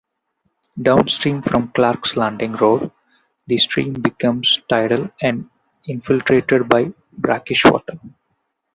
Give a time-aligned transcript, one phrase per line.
[0.81, 2.91] Downstream from Clark's Landing Road,
[3.45, 5.47] the stream becomes tidal and
[5.87, 7.99] infiltrated by brackish water.